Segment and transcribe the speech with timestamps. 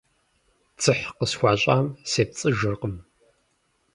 [0.77, 2.95] Дзыхь къысхуащӀам сепцӀыжыркъым.